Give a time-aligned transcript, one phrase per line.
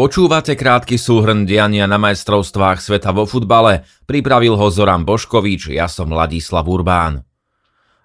[0.00, 6.08] Počúvate krátky súhrn diania na majstrovstvách sveta vo futbale, pripravil ho Zoran Boškovič, ja som
[6.08, 7.20] Ladislav Urbán.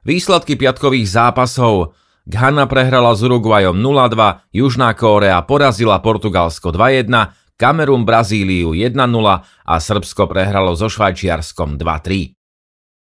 [0.03, 1.95] Výsledky piatkových zápasov.
[2.27, 4.11] Ghana prehrala s Uruguayom 0-2,
[4.51, 8.91] Južná Kórea porazila Portugalsko 2-1, Kamerun Brazíliu 1-0
[9.63, 12.35] a Srbsko prehralo so Švajčiarskom 2-3.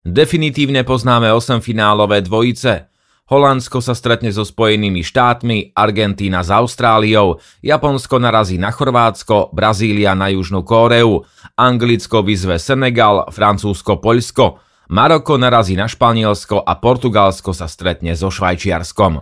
[0.06, 2.86] Definitívne poznáme 8 finálové dvojice–
[3.26, 10.30] Holandsko sa stretne so Spojenými štátmi, Argentína s Austráliou, Japonsko narazí na Chorvátsko, Brazília na
[10.30, 11.26] Južnú Kóreu,
[11.58, 14.62] Anglicko vyzve Senegal, Francúzsko Poľsko,
[14.94, 19.18] Maroko narazí na Španielsko a Portugalsko sa stretne so Švajčiarskom.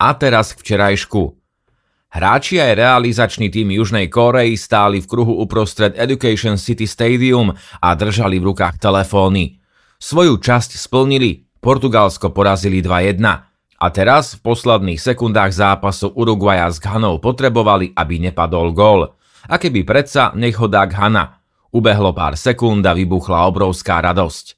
[0.00, 1.36] A teraz k včerajšku.
[2.16, 7.52] Hráči aj realizačný tým Južnej Kórei stáli v kruhu uprostred Education City Stadium
[7.84, 9.60] a držali v rukách telefóny.
[10.00, 13.18] Svoju časť splnili, Portugalsko porazili 2-1
[13.82, 19.18] a teraz v posledných sekundách zápasu Uruguaja s Ghanou potrebovali, aby nepadol gól.
[19.50, 21.42] A keby predsa, nech ho dá Ghana.
[21.74, 24.54] Ubehlo pár sekúnd a vybuchla obrovská radosť.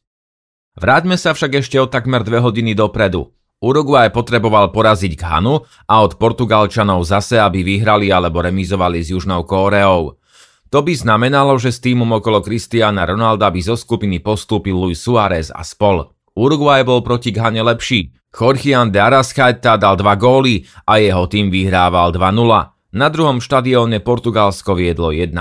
[0.77, 3.33] Vráťme sa však ešte o takmer dve hodiny dopredu.
[3.65, 10.21] Uruguay potreboval poraziť Ghanu a od Portugalčanov zase, aby vyhrali alebo remizovali s Južnou Kóreou.
[10.69, 15.49] To by znamenalo, že s týmom okolo Cristiana Ronalda by zo skupiny postúpil Luis Suárez
[15.49, 16.18] a spol.
[16.39, 18.15] Uruguay bol proti Ghane lepší.
[18.31, 22.95] Jorgian de Arrascaeta dal dva góly a jeho tým vyhrával 2-0.
[22.95, 25.35] Na druhom štadióne Portugalsko viedlo 1-0.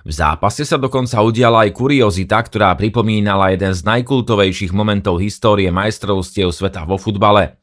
[0.00, 6.54] V zápase sa dokonca udiala aj kuriozita, ktorá pripomínala jeden z najkultovejších momentov histórie majstrovstiev
[6.54, 7.60] sveta vo futbale.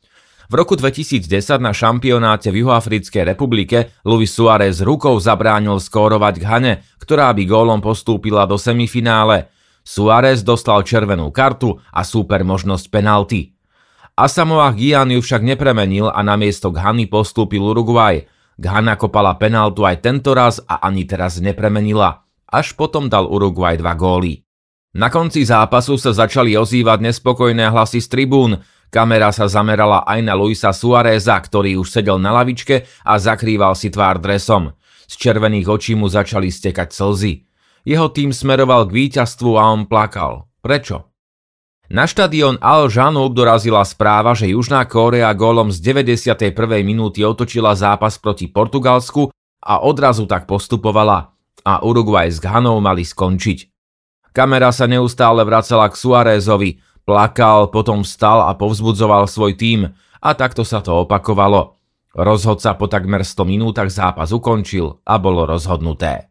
[0.48, 1.31] V roku 2010
[1.64, 8.44] na šampionáte v Juhoafrickej republike Luis Suárez rukou zabránil skórovať Ghane, ktorá by gólom postúpila
[8.48, 9.52] do semifinále.
[9.88, 13.56] Suárez dostal červenú kartu a súper možnosť penalty.
[14.20, 18.28] Asamoah Gyan ju však nepremenil a namiesto Ghany postúpil Uruguay.
[18.60, 22.28] Ghana kopala penaltu aj tento raz a ani teraz nepremenila.
[22.52, 24.44] Až potom dal Uruguay dva góly.
[24.92, 28.60] Na konci zápasu sa začali ozývať nespokojné hlasy z tribún.
[28.92, 33.88] Kamera sa zamerala aj na Luisa Suareza, ktorý už sedel na lavičke a zakrýval si
[33.88, 34.76] tvár dresom.
[35.08, 37.48] Z červených očí mu začali stekať slzy.
[37.83, 40.48] Jeho tým smeroval k víťazstvu a on plakal.
[40.64, 41.11] Prečo?
[41.88, 46.52] Na štadión Al Janoub dorazila správa, že Južná Kórea gólom z 91.
[46.83, 49.32] minúty otočila zápas proti Portugalsku
[49.64, 51.32] a odrazu tak postupovala
[51.64, 53.71] a Uruguay s Ghanou mali skončiť.
[54.36, 59.87] Kamera sa neustále vracala k Suarezovi, plakal, potom vstal a povzbudzoval svoj tím
[60.20, 61.80] a takto sa to opakovalo.
[62.11, 66.27] Rozhodca po takmer 100 minútach zápas ukončil a bolo rozhodnuté.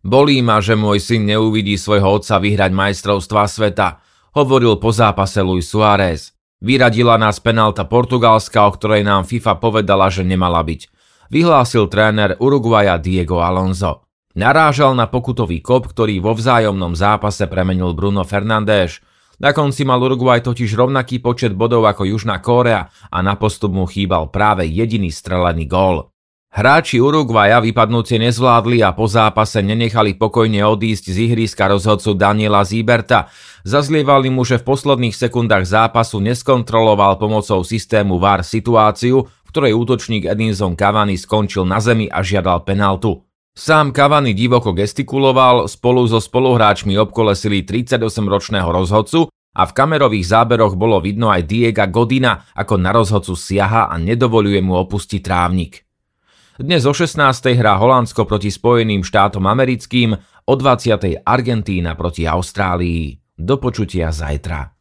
[0.00, 4.00] Bolí ma, že môj syn neuvidí svojho otca vyhrať majstrovstva sveta,
[4.32, 6.32] hovoril po zápase Luis Suárez.
[6.60, 10.88] Vyradila nás penálta Portugalska, o ktorej nám FIFA povedala, že nemala byť.
[11.28, 14.08] Vyhlásil tréner Uruguaja Diego Alonso.
[14.36, 19.04] Narážal na pokutový kop, ktorý vo vzájomnom zápase premenil Bruno Fernández.
[19.40, 23.88] Na konci mal Uruguay totiž rovnaký počet bodov ako Južná Kórea a na postup mu
[23.88, 26.09] chýbal práve jediný strelený gól.
[26.50, 33.30] Hráči Uruguaja vypadnutie nezvládli a po zápase nenechali pokojne odísť z ihriska rozhodcu Daniela Zíberta.
[33.62, 40.26] Zazlievali mu, že v posledných sekundách zápasu neskontroloval pomocou systému VAR situáciu, v ktorej útočník
[40.26, 43.22] Edinson Cavani skončil na zemi a žiadal penaltu.
[43.54, 50.98] Sám Cavani divoko gestikuloval, spolu so spoluhráčmi obkolesili 38-ročného rozhodcu a v kamerových záberoch bolo
[50.98, 55.89] vidno aj Diega Godina, ako na rozhodcu siaha a nedovoluje mu opustiť trávnik.
[56.60, 57.56] Dnes o 16.
[57.56, 60.12] hrá Holandsko proti Spojeným štátom americkým,
[60.44, 61.24] o 20.
[61.24, 63.16] Argentína proti Austrálii.
[63.32, 64.79] Do počutia zajtra.